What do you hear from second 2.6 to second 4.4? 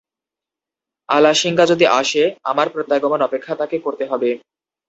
প্রত্যাগমন-অপেক্ষা তাকে করতে হবে।